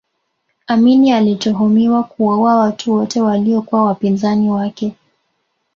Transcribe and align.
amini 0.67 1.11
anatuhumiwa 1.11 2.03
kuwaua 2.03 2.55
watu 2.55 2.93
wote 2.93 3.21
waliyokuwa 3.21 3.83
wapinzani 3.83 4.49
wake 4.49 4.95